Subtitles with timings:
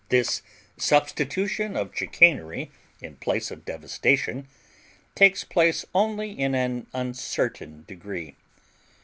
[0.09, 0.41] This
[0.77, 2.71] substitution of chicanery
[3.03, 4.47] in place of devastation
[5.13, 8.35] takes place only in an uncertain degree.